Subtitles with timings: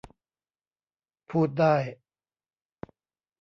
[1.29, 1.75] พูดได้